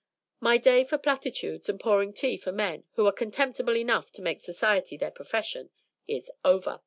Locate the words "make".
4.23-4.41